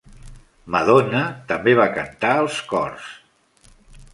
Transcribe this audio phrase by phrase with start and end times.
[0.75, 1.21] Madonna
[1.51, 3.13] també va cantar els cors.